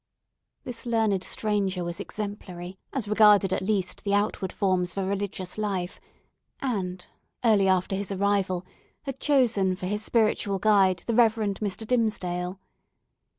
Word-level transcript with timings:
This 0.63 0.87
learned 0.87 1.23
stranger 1.23 1.83
was 1.83 1.99
exemplary 1.99 2.79
as 2.91 3.07
regarded 3.07 3.53
at 3.53 3.61
least 3.61 4.03
the 4.03 4.15
outward 4.15 4.51
forms 4.51 4.93
of 4.97 5.05
a 5.05 5.07
religious 5.07 5.59
life; 5.59 6.01
and 6.59 7.05
early 7.45 7.67
after 7.67 7.95
his 7.95 8.11
arrival, 8.11 8.65
had 9.03 9.19
chosen 9.19 9.75
for 9.75 9.85
his 9.85 10.01
spiritual 10.01 10.57
guide 10.57 11.03
the 11.05 11.13
Reverend 11.13 11.59
Mr. 11.59 11.85
Dimmesdale. 11.85 12.59